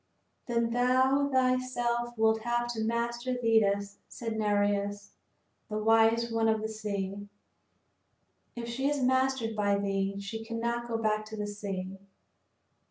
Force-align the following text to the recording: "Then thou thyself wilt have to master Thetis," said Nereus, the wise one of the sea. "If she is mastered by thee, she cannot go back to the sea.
"Then 0.47 0.71
thou 0.71 1.29
thyself 1.31 2.17
wilt 2.17 2.41
have 2.41 2.67
to 2.73 2.83
master 2.83 3.35
Thetis," 3.35 3.99
said 4.07 4.35
Nereus, 4.35 5.11
the 5.69 5.77
wise 5.77 6.31
one 6.31 6.47
of 6.47 6.59
the 6.63 6.67
sea. 6.67 7.27
"If 8.55 8.67
she 8.67 8.89
is 8.89 8.99
mastered 9.03 9.55
by 9.55 9.77
thee, 9.77 10.15
she 10.19 10.43
cannot 10.43 10.87
go 10.87 10.97
back 10.97 11.23
to 11.25 11.37
the 11.37 11.45
sea. 11.45 11.99